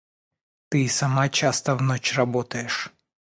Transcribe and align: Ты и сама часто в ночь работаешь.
Ты 0.69 0.85
и 0.85 0.87
сама 0.87 1.29
часто 1.29 1.75
в 1.75 1.83
ночь 1.83 2.15
работаешь. 2.17 2.89